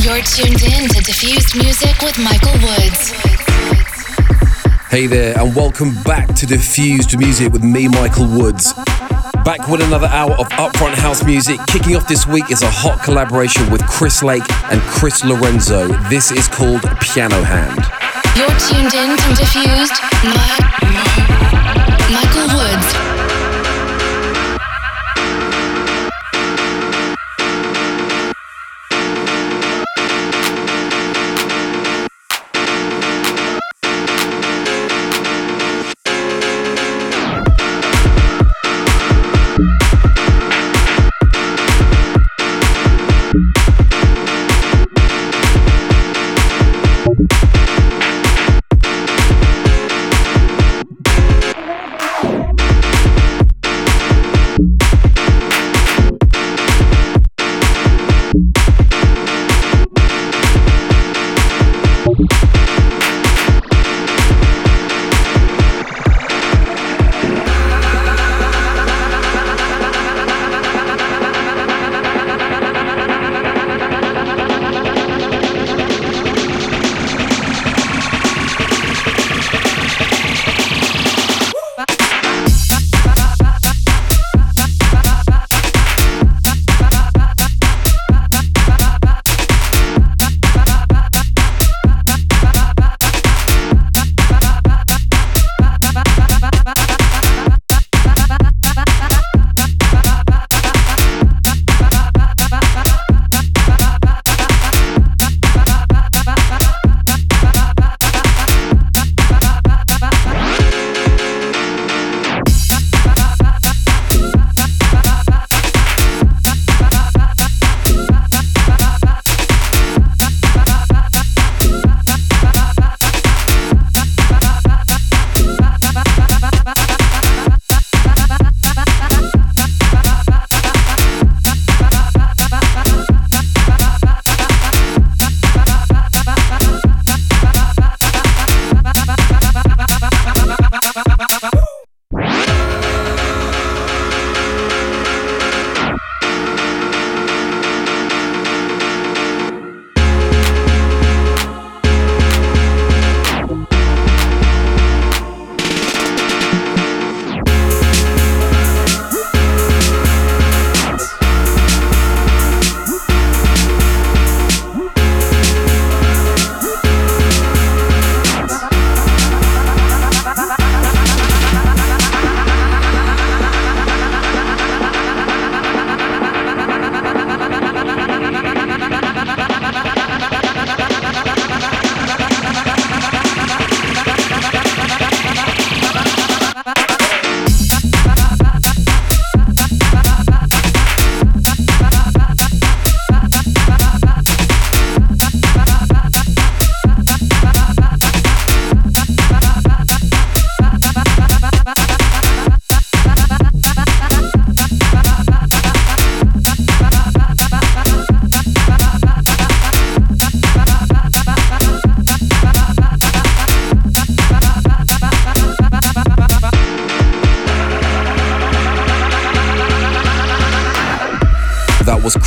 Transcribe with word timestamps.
You're 0.00 0.22
tuned 0.22 0.62
in 0.62 0.88
to 0.88 1.00
Diffused 1.02 1.56
Music 1.56 2.00
with 2.02 2.18
Michael 2.18 2.52
Woods. 2.62 3.10
Hey 4.90 5.06
there, 5.06 5.36
and 5.38 5.54
welcome 5.56 5.94
back 6.04 6.32
to 6.36 6.46
Diffused 6.46 7.18
Music 7.18 7.52
with 7.52 7.64
me, 7.64 7.88
Michael 7.88 8.26
Woods. 8.28 8.72
Back 9.44 9.66
with 9.68 9.80
another 9.82 10.06
hour 10.06 10.32
of 10.32 10.48
upfront 10.50 10.94
house 10.94 11.24
music. 11.24 11.58
Kicking 11.66 11.96
off 11.96 12.06
this 12.06 12.26
week 12.26 12.50
is 12.50 12.62
a 12.62 12.70
hot 12.70 13.02
collaboration 13.02 13.68
with 13.70 13.84
Chris 13.86 14.22
Lake 14.22 14.44
and 14.70 14.80
Chris 14.82 15.24
Lorenzo. 15.24 15.88
This 16.08 16.30
is 16.30 16.46
called 16.48 16.82
Piano 17.00 17.42
Hand. 17.42 17.82
You're 18.36 18.56
tuned 18.58 18.94
in 18.94 19.16
to 19.16 19.28
Diffused 19.34 19.98
Mi- 20.22 20.64
Michael 22.14 22.48
Woods. 22.56 23.03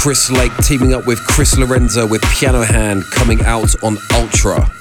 Chris 0.07 0.31
Lake 0.31 0.55
teaming 0.59 0.93
up 0.93 1.05
with 1.05 1.19
Chris 1.27 1.57
Lorenzo 1.57 2.07
with 2.07 2.21
Piano 2.31 2.61
Hand 2.61 3.03
coming 3.11 3.41
out 3.43 3.75
on 3.83 3.97
Ultra. 4.13 4.71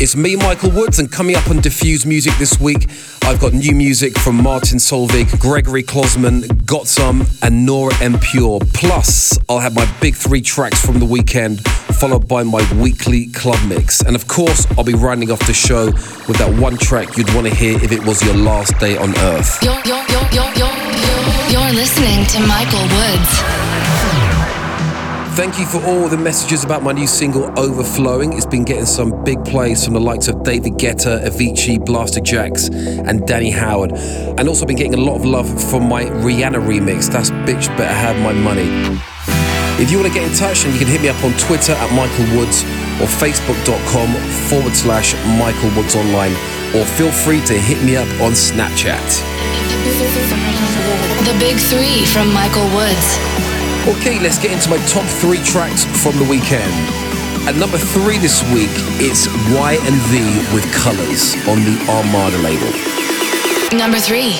It's 0.00 0.16
me, 0.16 0.34
Michael 0.34 0.72
Woods, 0.72 0.98
and 0.98 1.08
coming 1.08 1.36
up 1.36 1.48
on 1.48 1.60
Diffuse 1.60 2.04
Music 2.04 2.32
this 2.36 2.58
week, 2.58 2.90
I've 3.22 3.38
got 3.38 3.52
new 3.52 3.76
music 3.76 4.18
from 4.18 4.42
Martin 4.42 4.78
Solveig, 4.78 5.26
Gregori 5.38 5.84
Klosman, 5.84 6.66
Got 6.66 6.88
Some, 6.88 7.24
and 7.42 7.64
Nora 7.64 7.94
En 8.02 8.18
Pure. 8.18 8.58
Plus, 8.74 9.38
I'll 9.48 9.60
have 9.60 9.76
my 9.76 9.88
big 10.00 10.16
three 10.16 10.42
tracks 10.42 10.84
from 10.84 10.98
the 10.98 11.06
weekend, 11.06 11.64
followed 12.00 12.26
by 12.26 12.42
my 12.42 12.66
weekly 12.82 13.28
club 13.28 13.60
mix. 13.68 14.00
And 14.00 14.16
of 14.16 14.26
course, 14.26 14.66
I'll 14.76 14.82
be 14.82 14.94
rounding 14.94 15.30
off 15.30 15.46
the 15.46 15.54
show 15.54 15.86
with 16.26 16.38
that 16.38 16.52
one 16.60 16.76
track 16.76 17.16
you'd 17.16 17.32
want 17.34 17.46
to 17.46 17.54
hear 17.54 17.76
if 17.84 17.92
it 17.92 18.04
was 18.04 18.20
your 18.24 18.34
last 18.34 18.76
day 18.80 18.96
on 18.96 19.16
Earth. 19.18 19.62
You're, 19.62 19.80
you're, 19.84 20.04
you're, 20.10 20.50
you're 21.52 21.72
listening 21.72 22.26
to 22.26 22.40
Michael 22.48 22.82
Woods. 22.82 23.79
Thank 25.40 25.58
you 25.58 25.64
for 25.64 25.82
all 25.86 26.06
the 26.06 26.18
messages 26.18 26.64
about 26.64 26.82
my 26.82 26.92
new 26.92 27.06
single 27.06 27.50
Overflowing. 27.58 28.34
It's 28.34 28.44
been 28.44 28.62
getting 28.62 28.84
some 28.84 29.24
big 29.24 29.42
plays 29.42 29.82
from 29.82 29.94
the 29.94 30.00
likes 30.00 30.28
of 30.28 30.42
David 30.42 30.74
Guetta, 30.74 31.24
Avicii, 31.24 31.78
Blasterjaxx, 31.78 33.08
and 33.08 33.26
Danny 33.26 33.50
Howard. 33.50 33.92
And 33.92 34.46
also 34.46 34.66
been 34.66 34.76
getting 34.76 34.92
a 34.92 35.00
lot 35.00 35.16
of 35.16 35.24
love 35.24 35.48
from 35.70 35.88
my 35.88 36.04
Rihanna 36.04 36.60
remix. 36.60 37.10
That's 37.10 37.30
Bitch 37.48 37.74
Better 37.78 37.94
Have 37.94 38.20
My 38.20 38.34
Money. 38.34 38.68
If 39.82 39.90
you 39.90 39.96
want 39.96 40.12
to 40.12 40.14
get 40.14 40.30
in 40.30 40.36
touch, 40.36 40.64
then 40.64 40.74
you 40.74 40.78
can 40.78 40.88
hit 40.88 41.00
me 41.00 41.08
up 41.08 41.24
on 41.24 41.32
Twitter 41.38 41.72
at 41.72 41.90
Michael 41.94 42.36
Woods 42.36 42.62
or 43.00 43.08
facebook.com 43.08 44.12
forward 44.50 44.74
slash 44.74 45.14
Michael 45.40 45.74
Woods 45.74 45.96
Online, 45.96 46.32
or 46.76 46.84
feel 46.84 47.10
free 47.10 47.40
to 47.46 47.54
hit 47.54 47.82
me 47.82 47.96
up 47.96 48.08
on 48.20 48.32
Snapchat. 48.32 49.08
The 51.24 51.36
Big 51.40 51.56
Three 51.56 52.04
from 52.04 52.30
Michael 52.30 52.68
Woods. 52.76 53.49
Okay, 53.88 54.20
let's 54.20 54.38
get 54.38 54.52
into 54.52 54.68
my 54.68 54.76
top 54.86 55.06
three 55.06 55.42
tracks 55.42 55.84
from 56.02 56.14
the 56.18 56.24
weekend. 56.28 56.70
At 57.48 57.56
number 57.56 57.78
three 57.78 58.18
this 58.18 58.42
week, 58.52 58.68
it's 59.00 59.26
Y 59.56 59.78
and 59.80 59.96
V 60.12 60.20
with 60.54 60.70
Colors 60.74 61.34
on 61.48 61.64
the 61.64 61.76
Armada 61.88 62.36
label. 62.38 62.70
Number 63.76 63.98
three. 63.98 64.38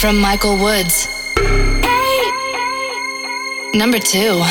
From 0.00 0.18
Michael 0.18 0.56
Woods. 0.56 1.08
Number 3.74 3.98
two. 3.98 4.42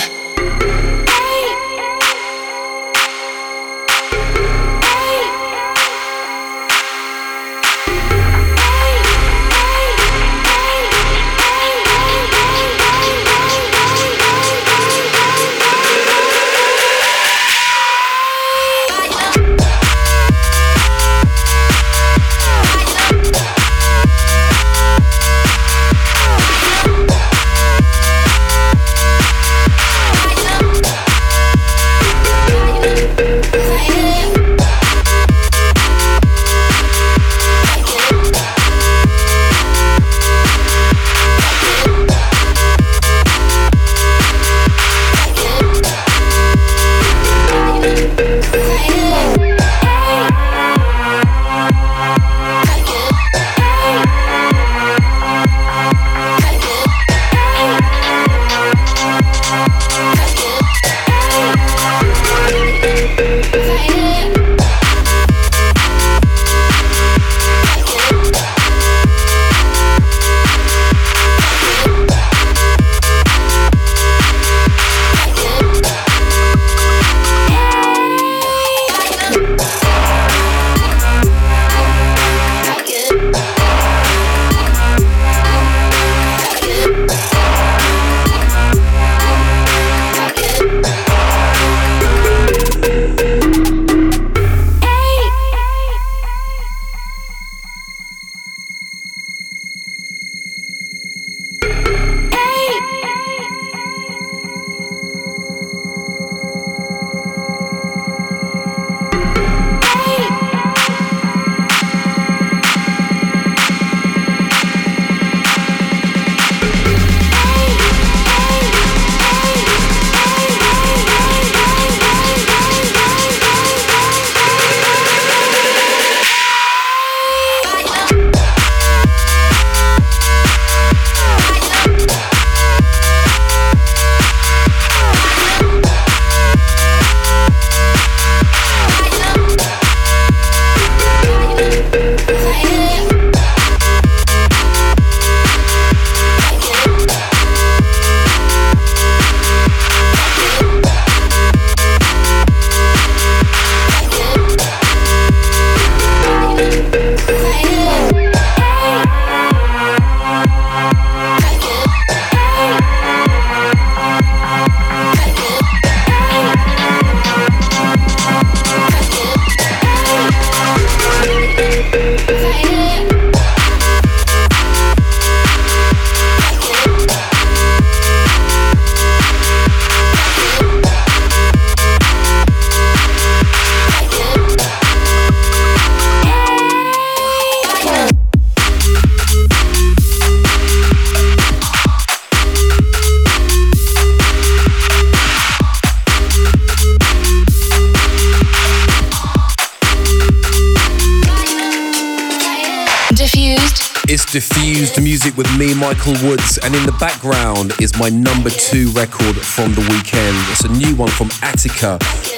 Diffused 204.85 205.03
music 205.03 205.37
with 205.37 205.57
me, 205.57 205.73
Michael 205.73 206.13
Woods, 206.27 206.59
and 206.63 206.75
in 206.75 206.85
the 206.85 206.95
background 206.99 207.73
is 207.81 207.97
my 207.97 208.09
number 208.09 208.49
two 208.49 208.89
record 208.89 209.35
from 209.35 209.73
the 209.73 209.81
weekend. 209.81 210.37
It's 210.51 210.63
a 210.63 210.67
new 210.67 210.95
one 210.95 211.09
from 211.09 211.29
Attica 211.41 211.97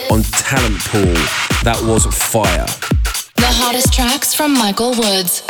on 0.09 0.21
Talent 0.23 0.79
Pool. 0.85 1.13
That 1.63 1.77
was 1.83 2.05
Fire. 2.05 2.65
The 3.35 3.51
hottest 3.51 3.91
tracks 3.91 4.33
from 4.33 4.53
Michael 4.53 4.91
Woods. 4.91 5.43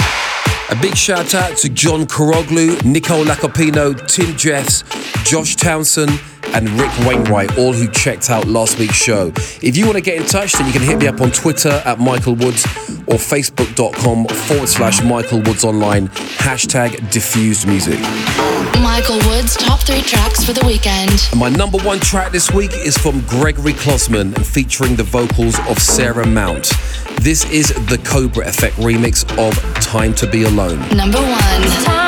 A 0.70 0.76
big 0.82 0.96
shout 0.98 1.36
out 1.36 1.58
to 1.58 1.70
John 1.70 2.06
Koroglu, 2.06 2.84
Nicole 2.84 3.26
Lacopino, 3.26 3.94
Tim 4.08 4.36
Jeffs, 4.36 4.84
Josh 5.24 5.56
Townsend, 5.56 6.20
and 6.54 6.70
Rick 6.80 6.92
Wainwright, 7.00 7.58
all 7.58 7.74
who 7.74 7.88
checked 7.90 8.30
out 8.30 8.48
last 8.48 8.80
week's 8.80 8.96
show. 8.96 9.28
If 9.62 9.78
you 9.78 9.86
want 9.86 9.98
to 9.98 10.02
get 10.02 10.20
in 10.20 10.28
touch, 10.28 10.54
then 10.54 10.68
you 10.68 10.74
can 10.74 10.82
hit 10.82 10.98
me 11.00 11.08
up 11.08 11.22
on 11.22 11.32
Twitter 11.32 11.82
at 11.86 12.00
Michael 12.00 12.36
Woods 12.36 12.66
or 13.08 13.16
facebook.com 13.16 14.26
forward 14.26 14.68
slash 14.68 15.02
Michael 15.04 15.42
Woods 15.42 15.64
online, 15.64 16.10
hashtag 16.40 17.10
diffused 17.12 17.68
music. 17.68 18.00
Michael 18.82 19.18
Woods' 19.30 19.56
top 19.56 19.80
three 19.80 20.02
tracks 20.02 20.44
for 20.44 20.54
the 20.54 20.66
weekend. 20.66 21.30
My 21.36 21.50
number 21.50 21.78
one 21.80 22.00
track 22.00 22.32
this 22.32 22.52
week 22.52 22.72
is 22.74 22.98
from 22.98 23.22
Gregori 23.22 23.74
Klosman 23.74 24.36
and 24.36 24.46
featuring 24.46 24.96
the 24.96 25.04
vocals 25.04 25.58
of 25.68 25.80
Sarah 25.80 26.28
Mount. 26.28 26.72
This 27.22 27.50
is 27.50 27.70
the 27.88 28.00
Cobra 28.04 28.48
Effect 28.48 28.76
remix 28.76 29.24
of 29.38 29.56
Time 29.82 30.14
to 30.16 30.28
Be 30.28 30.44
Alone. 30.44 30.80
Number 30.96 31.20
one. 31.20 32.07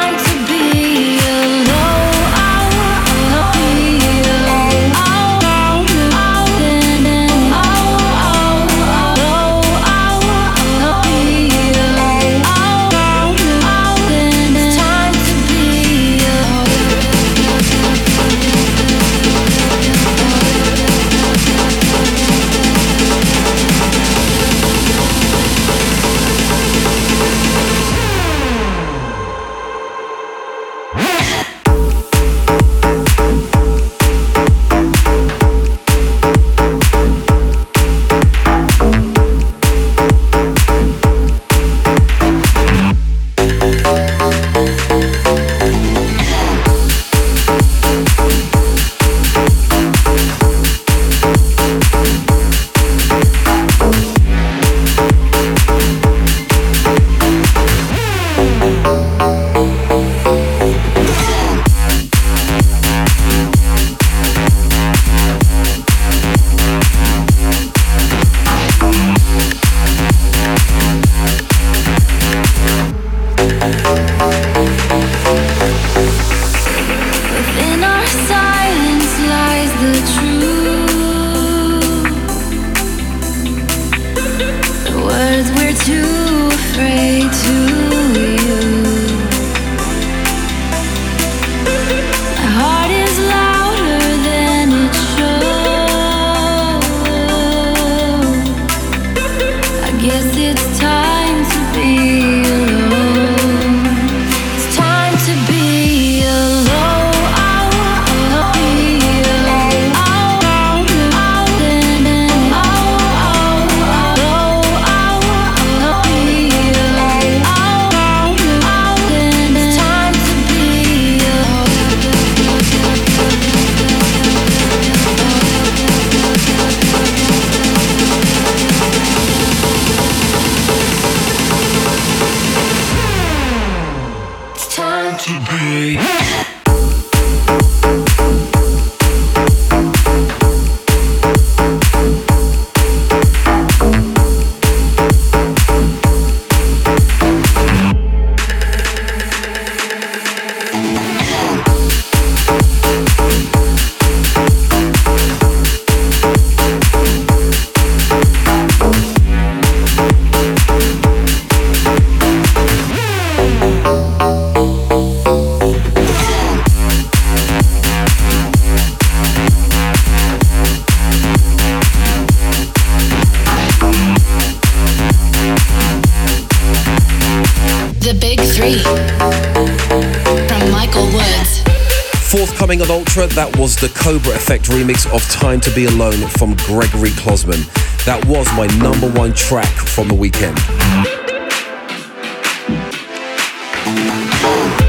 That 183.27 183.57
was 183.57 183.75
the 183.75 183.89
Cobra 183.89 184.33
Effect 184.33 184.65
remix 184.71 185.05
of 185.13 185.21
Time 185.29 185.59
to 185.61 185.71
Be 185.75 185.85
Alone 185.85 186.25
from 186.39 186.55
Gregori 186.55 187.11
Klosman. 187.19 187.67
That 188.05 188.23
was 188.25 188.47
my 188.55 188.65
number 188.79 189.11
one 189.11 189.33
track 189.33 189.67
from 189.67 190.07
the 190.07 190.13
weekend. 190.13 190.57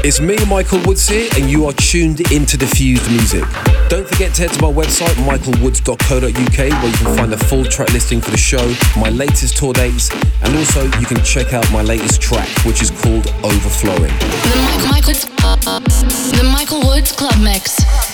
It's 0.07 0.21
me, 0.21 0.37
Michael 0.45 0.79
Woods 0.85 1.09
here, 1.09 1.29
and 1.35 1.49
you 1.49 1.65
are 1.65 1.73
tuned 1.73 2.31
into 2.31 2.55
Diffused 2.55 3.11
Music. 3.11 3.43
Don't 3.89 4.07
forget 4.07 4.33
to 4.35 4.43
head 4.47 4.51
to 4.51 4.61
my 4.61 4.71
website, 4.71 5.13
michaelwoods.co.uk, 5.27 6.23
where 6.23 6.87
you 6.87 6.97
can 7.03 7.17
find 7.17 7.33
the 7.33 7.37
full 7.37 7.65
track 7.65 7.91
listing 7.91 8.21
for 8.21 8.31
the 8.31 8.37
show, 8.37 8.73
my 8.97 9.09
latest 9.09 9.57
tour 9.57 9.73
dates, 9.73 10.09
and 10.41 10.55
also 10.55 10.85
you 10.99 11.05
can 11.05 11.21
check 11.25 11.53
out 11.53 11.69
my 11.73 11.81
latest 11.81 12.21
track, 12.21 12.47
which 12.65 12.81
is 12.81 12.91
called 12.91 13.27
Overflowing. 13.43 14.13
The, 14.79 14.87
Michael, 14.89 15.13
the 16.31 16.49
Michael 16.51 16.79
Woods 16.87 17.11
Club 17.11 17.35
Mix. 17.43 18.10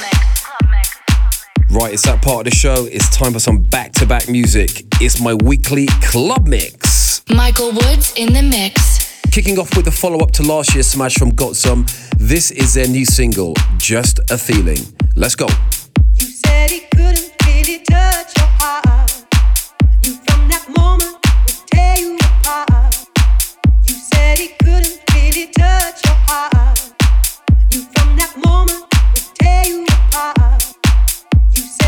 Right, 1.78 1.94
it's 1.94 2.02
that 2.08 2.24
part 2.24 2.40
of 2.40 2.46
the 2.52 2.58
show. 2.58 2.86
It's 2.86 3.08
time 3.16 3.34
for 3.34 3.40
some 3.40 3.60
back 3.62 3.92
to 3.94 4.08
back 4.08 4.28
music. 4.28 4.84
It's 5.00 5.22
my 5.22 5.36
weekly 5.36 5.86
club 6.02 6.48
mix. 6.48 7.22
Michael 7.30 7.72
Woods 7.72 8.16
in 8.18 8.34
the 8.34 8.42
mix. 8.42 9.22
Kicking 9.30 9.60
off 9.60 9.76
with 9.76 9.86
the 9.86 9.92
follow 9.92 10.18
up 10.22 10.32
to 10.32 10.44
last 10.44 10.74
year's 10.74 10.88
smash 10.88 11.14
from 11.20 11.30
Got 11.36 11.56
Some. 11.56 11.86
This 12.18 12.50
is 12.50 12.74
their 12.74 12.88
new 12.88 13.06
single, 13.06 13.54
Just 13.78 14.20
a 14.32 14.40
Feeling. 14.40 14.80
Let's 15.16 15.36
go. 15.36 15.46
You 16.16 16.26
said 16.26 16.72
he 16.72 16.80
couldn't 16.96 17.32
really 17.46 17.84
touch 17.84 18.36
your 18.36 18.48
heart. 18.58 19.12
You 20.02 20.16
from 20.26 20.48
that 20.48 20.68
moment 20.76 21.16
would 29.14 29.36
tear 29.38 29.68
you 29.68 29.87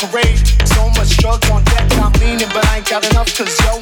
So 0.00 0.88
much 0.96 1.18
drugs 1.18 1.50
on 1.50 1.62
deck, 1.64 1.84
I'm 2.00 2.10
leaning, 2.20 2.48
but 2.54 2.64
I 2.68 2.78
ain't 2.78 2.88
got 2.88 3.04
enough, 3.10 3.36
cause 3.36 3.52
yo, 3.60 3.79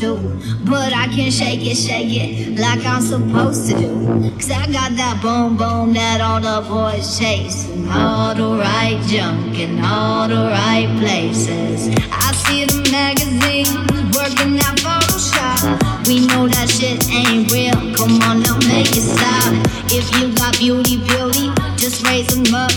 But 0.00 0.92
I 0.92 1.08
can 1.08 1.28
shake 1.28 1.66
it, 1.66 1.74
shake 1.74 2.12
it 2.12 2.56
like 2.56 2.86
I'm 2.86 3.02
supposed 3.02 3.68
to 3.68 3.76
do. 3.76 4.30
Cause 4.36 4.52
I 4.52 4.66
got 4.70 4.92
that 4.94 5.18
boom 5.20 5.56
boom 5.56 5.92
that 5.94 6.20
all 6.20 6.40
the 6.40 6.68
boys 6.68 7.18
chase. 7.18 7.68
And 7.68 7.90
all 7.90 8.32
the 8.32 8.62
right 8.62 9.02
junk 9.08 9.58
in 9.58 9.80
all 9.84 10.28
the 10.28 10.36
right 10.36 10.86
places. 11.00 11.88
I 12.12 12.32
see 12.46 12.64
the 12.66 12.88
magazines 12.92 13.74
working 14.14 14.54
that 14.62 14.78
Photoshop. 14.78 16.06
We 16.06 16.28
know 16.28 16.46
that 16.46 16.70
shit 16.70 17.02
ain't 17.10 17.50
real. 17.50 17.74
Come 17.96 18.22
on 18.22 18.42
now, 18.42 18.56
make 18.68 18.94
it 18.94 19.02
stop. 19.02 19.52
If 19.90 20.14
you 20.14 20.32
got 20.36 20.56
beauty, 20.58 20.98
beauty, 20.98 21.50
just 21.76 22.06
raise 22.06 22.28
them 22.28 22.54
up. 22.54 22.67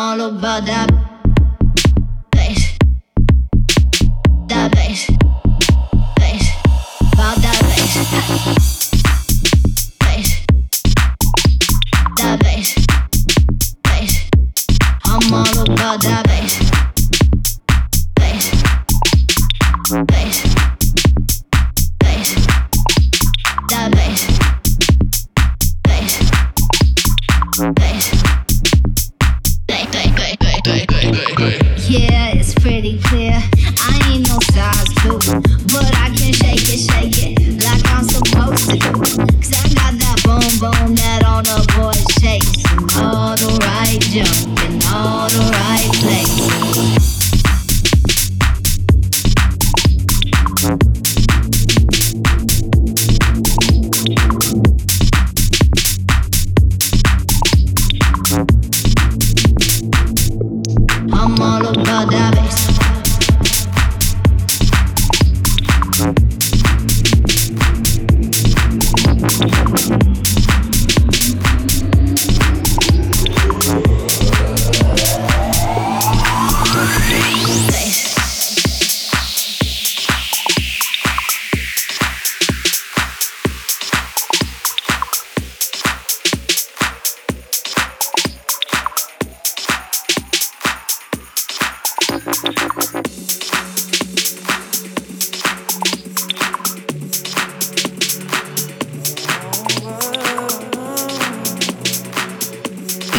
all 0.00 0.20
about 0.22 0.64
that. 0.64 1.09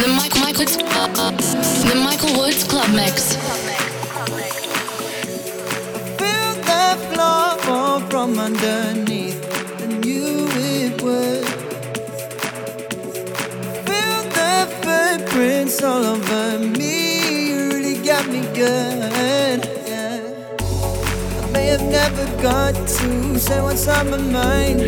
The 0.02 0.08
Michael 0.08 0.40
Michael's 0.40 0.76
The 0.76 1.94
Michael 1.94 2.36
Woods 2.36 2.64
Club 2.64 2.90
Mix. 2.90 3.36
Feel 6.18 6.54
the 6.66 6.98
floor 7.12 7.56
fall 7.62 8.00
from 8.10 8.36
underneath. 8.36 9.38
I 9.80 9.86
knew 9.86 10.48
it 10.54 11.00
would. 11.02 11.46
Feel 13.86 14.22
the 14.34 14.66
footprints 14.82 15.80
all 15.84 16.04
over 16.04 16.58
me. 16.58 17.50
You 17.50 17.68
really 17.68 18.04
got 18.04 18.26
me 18.26 18.40
good. 18.56 19.62
Yeah. 19.86 20.18
I 21.42 21.50
may 21.52 21.66
have 21.66 21.82
never 21.82 22.42
got 22.42 22.74
to 22.74 23.38
say 23.38 23.62
what's 23.62 23.86
on 23.86 24.10
my 24.10 24.16
mind. 24.16 24.78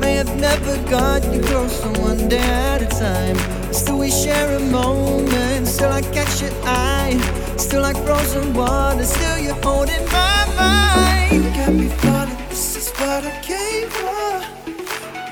May 0.00 0.16
have 0.16 0.34
never 0.40 0.76
got 0.90 1.22
you 1.32 1.40
close 1.40 1.80
to 1.82 2.00
one 2.00 2.28
day 2.28 2.38
at 2.38 2.82
a 2.82 2.86
time. 2.86 3.65
Still 3.76 3.98
we 3.98 4.10
share 4.10 4.56
a 4.56 4.60
moment. 4.60 5.66
Still 5.68 5.92
I 5.92 6.00
catch 6.00 6.40
your 6.40 6.50
eye. 6.64 7.14
Still 7.58 7.82
like 7.82 7.98
frozen 8.06 8.54
water. 8.54 9.04
Still 9.04 9.38
you're 9.38 9.62
holding 9.62 10.04
my 10.06 10.38
mind. 10.56 11.44
You 11.44 11.50
got 11.50 11.72
me 11.74 11.88
falling. 12.00 12.36
This 12.48 12.76
is 12.76 12.90
what 12.98 13.22
I 13.22 13.34
came 13.42 13.88
for. 13.90 14.32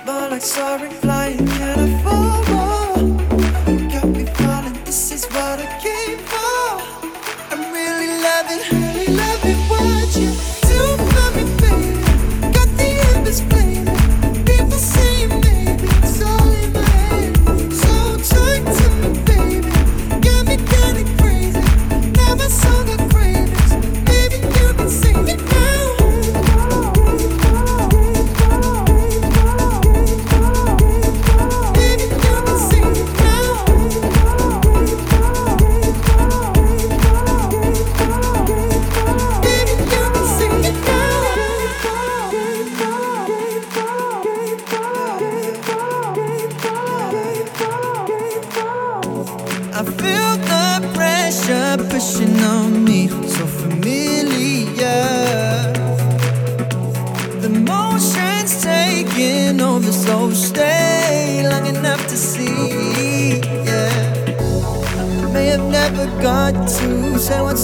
More 0.04 0.28
like 0.28 0.42
soaring, 0.42 0.92
flying, 0.92 1.38
Can 1.38 1.78
I 1.78 2.02
fall. 2.02 2.23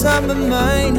inside 0.01 0.25
my 0.25 0.33
mind. 0.33 0.95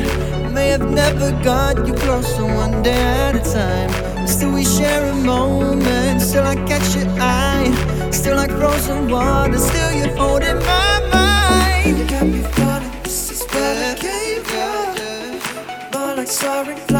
May 0.54 0.68
have 0.68 0.88
never 0.88 1.32
got 1.42 1.88
you 1.88 1.92
closer 1.92 2.44
one 2.44 2.84
day 2.84 3.02
at 3.26 3.34
a 3.34 3.40
time. 3.40 4.28
Still, 4.28 4.52
we 4.52 4.64
share 4.64 5.04
a 5.10 5.14
moment. 5.14 6.20
Still, 6.20 6.46
I 6.46 6.54
catch 6.54 6.94
your 6.94 7.08
eye. 7.18 7.72
Still, 8.12 8.36
like 8.36 8.50
frozen 8.50 9.10
water. 9.10 9.58
Still, 9.58 9.92
you're 9.92 10.16
holding 10.16 10.54
my 10.54 10.94
mind. 11.12 11.98
You 11.98 12.06
got 12.06 12.26
me 12.26 12.42
falling. 12.54 12.92
This 13.02 13.32
is 13.32 13.42
where 13.52 13.92
I 13.92 13.94
came 13.98 14.44
from. 14.44 15.90
But 15.90 16.18
like 16.18 16.28
soaring. 16.28 16.91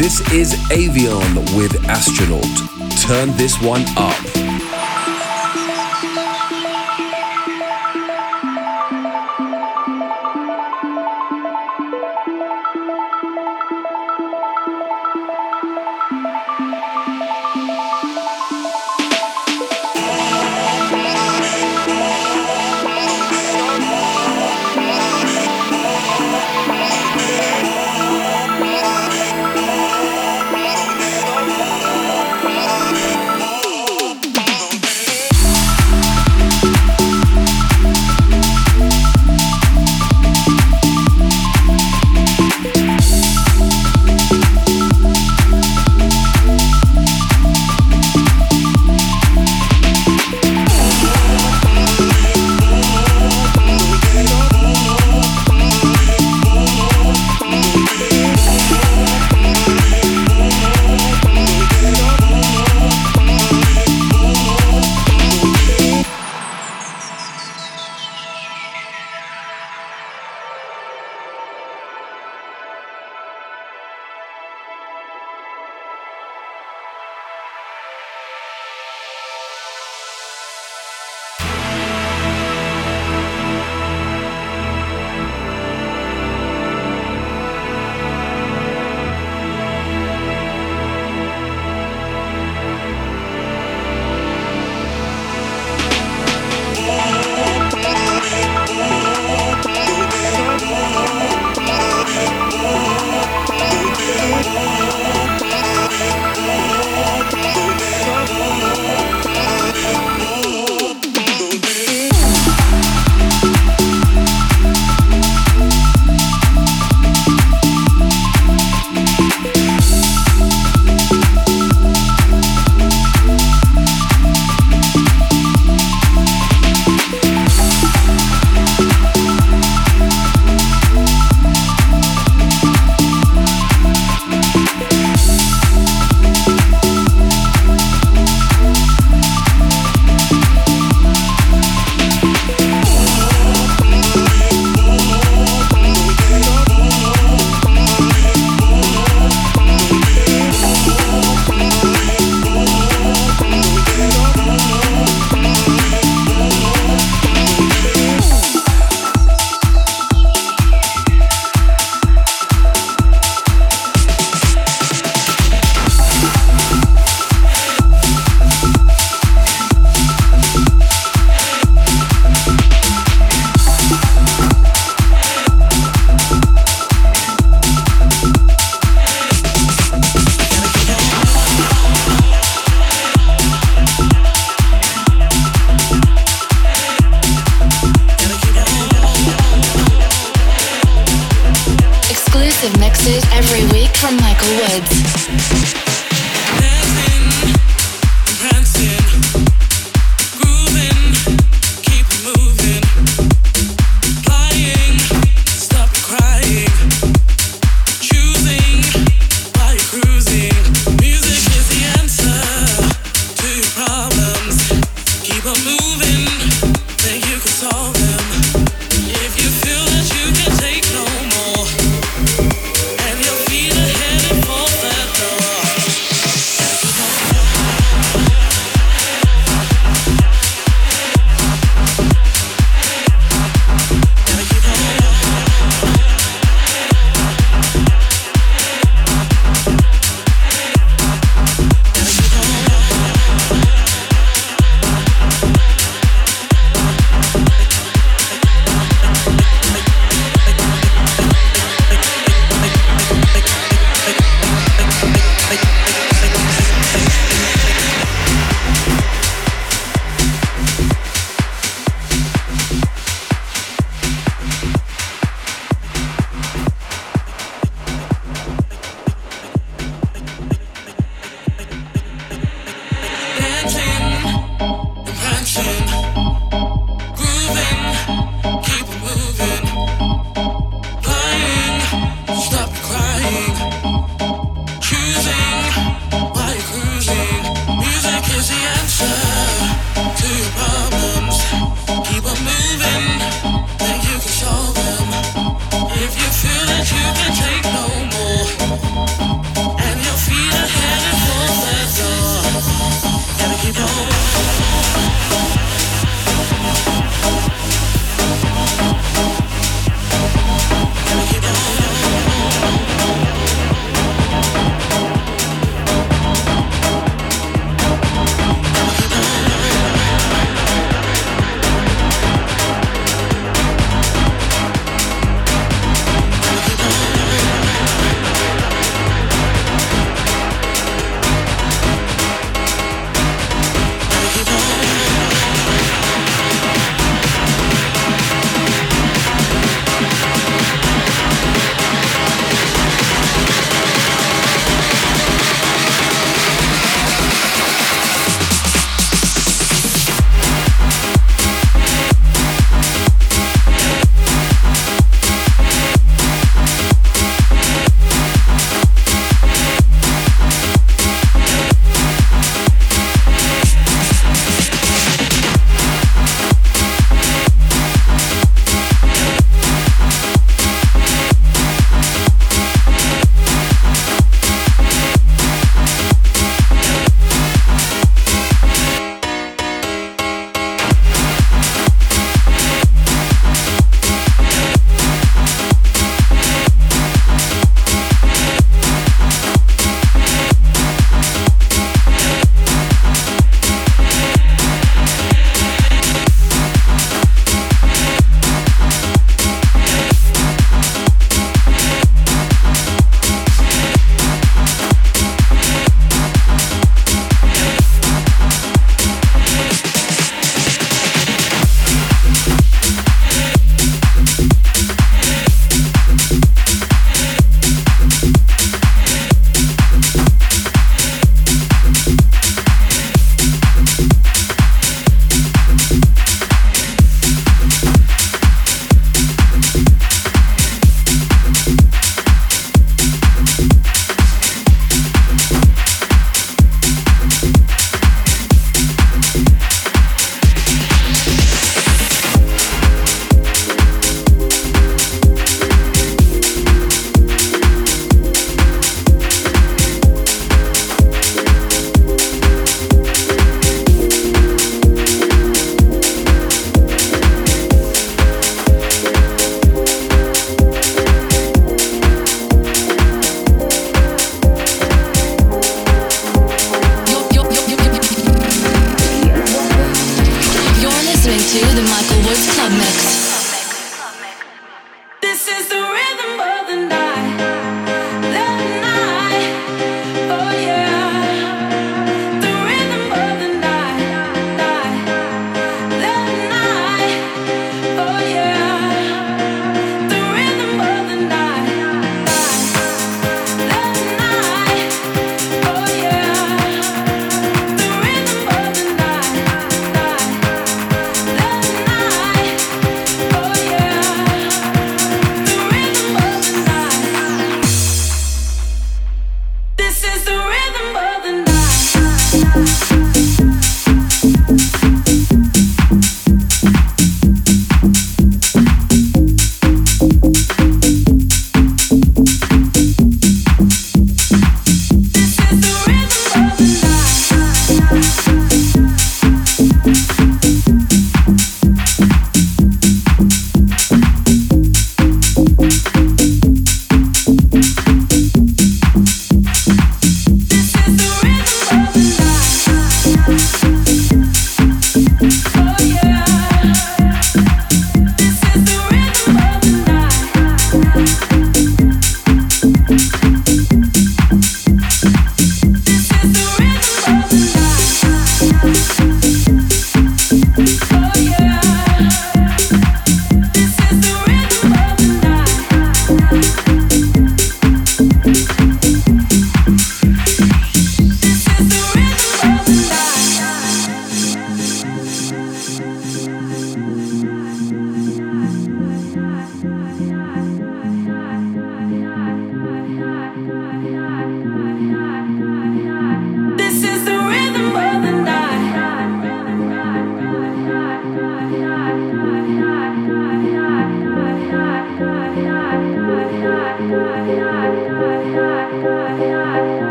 This 0.00 0.22
is 0.32 0.54
Avion 0.70 1.36
with 1.56 1.76
Astronaut. 1.86 2.79
Turn 3.10 3.36
this 3.36 3.60
one 3.60 3.84
up. 3.96 4.49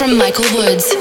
From 0.00 0.16
Michael 0.16 0.46
Woods. 0.54 0.99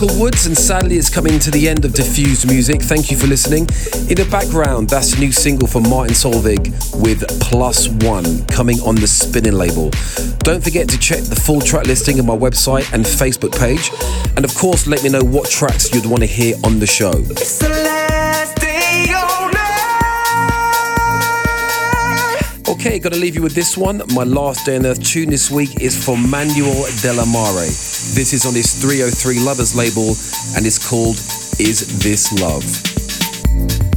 Michael 0.00 0.18
Woods, 0.18 0.46
and 0.46 0.56
sadly 0.56 0.96
it's 0.96 1.10
coming 1.10 1.38
to 1.40 1.50
the 1.50 1.68
end 1.68 1.84
of 1.84 1.92
Diffused 1.92 2.48
Music. 2.48 2.80
Thank 2.80 3.10
you 3.10 3.18
for 3.18 3.26
listening. 3.26 3.64
In 4.08 4.16
the 4.16 4.26
background, 4.30 4.88
that's 4.88 5.12
a 5.12 5.20
new 5.20 5.30
single 5.30 5.68
from 5.68 5.82
Martin 5.90 6.14
Solveig 6.14 6.72
with 7.02 7.26
Plus 7.38 7.88
One 7.88 8.46
coming 8.46 8.80
on 8.80 8.94
the 8.94 9.06
Spinnin' 9.06 9.58
label. 9.58 9.90
Don't 10.38 10.64
forget 10.64 10.88
to 10.88 10.98
check 10.98 11.22
the 11.24 11.36
full 11.36 11.60
track 11.60 11.84
listing 11.84 12.18
on 12.18 12.24
my 12.24 12.36
website 12.36 12.90
and 12.94 13.04
Facebook 13.04 13.58
page. 13.58 13.90
And 14.36 14.44
of 14.46 14.54
course, 14.54 14.86
let 14.86 15.02
me 15.02 15.10
know 15.10 15.22
what 15.22 15.50
tracks 15.50 15.92
you'd 15.92 16.06
want 16.06 16.22
to 16.22 16.26
hear 16.26 16.56
on 16.64 16.78
the 16.78 16.86
show. 16.86 17.12
Okay, 22.80 22.98
gotta 22.98 23.18
leave 23.18 23.34
you 23.34 23.42
with 23.42 23.54
this 23.54 23.76
one. 23.76 24.00
My 24.14 24.24
last 24.24 24.64
day 24.64 24.76
on 24.76 24.86
earth 24.86 25.04
tune 25.04 25.28
this 25.28 25.50
week 25.50 25.82
is 25.82 26.02
for 26.02 26.16
Manuel 26.16 26.86
De 27.02 27.12
La 27.12 27.26
Mare. 27.26 27.66
This 28.16 28.32
is 28.32 28.46
on 28.46 28.54
his 28.54 28.72
303 28.72 29.38
Lovers 29.40 29.76
label 29.76 30.16
and 30.56 30.64
it's 30.64 30.78
called 30.88 31.16
Is 31.60 32.00
This 32.02 32.32
Love? 32.40 32.64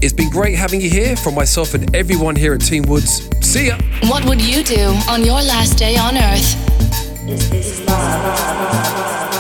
It's 0.04 0.12
been 0.12 0.30
great 0.30 0.58
having 0.58 0.82
you 0.82 0.90
here 0.90 1.16
from 1.16 1.34
myself 1.34 1.74
and 1.76 1.96
everyone 1.96 2.36
here 2.36 2.54
at 2.56 2.60
Team 2.60 2.84
Woods. 2.84 3.30
See 3.40 3.68
ya! 3.68 3.78
What 4.10 4.26
would 4.26 4.42
you 4.42 4.66
do 4.66 4.94
on 5.08 5.24
your 5.24 5.42
last 5.42 5.78
day 5.78 5.96
on 5.96 6.18
earth? 6.18 7.30
Is 7.30 7.50
this 7.50 7.80
love? 7.88 9.33